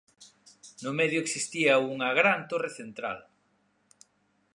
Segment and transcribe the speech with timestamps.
[0.83, 3.19] No medio existía unha gran torre central.